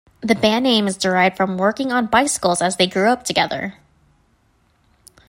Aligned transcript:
The 0.21 0.33
band 0.33 0.63
name 0.63 0.87
is 0.87 0.97
derived 0.97 1.37
from 1.37 1.59
working 1.59 1.91
on 1.91 2.07
bicycles 2.07 2.59
as 2.59 2.77
they 2.77 2.87
grew 2.87 3.09
up 3.11 3.23
together. 3.23 3.75